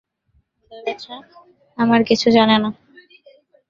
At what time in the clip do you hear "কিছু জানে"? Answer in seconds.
2.09-2.55